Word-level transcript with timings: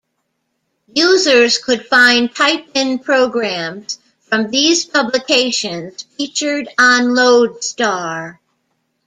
Users 0.95 1.59
could 1.59 1.85
find 1.85 2.33
type-in 2.33 2.97
programs 2.97 3.99
from 4.21 4.49
these 4.49 4.83
publications 4.83 6.01
featured 6.17 6.67
on 6.79 7.03
"Loadstar". 7.03 8.39